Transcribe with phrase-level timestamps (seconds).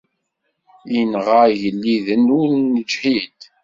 [0.99, 3.39] Inɣa igelliden ur neǧhid.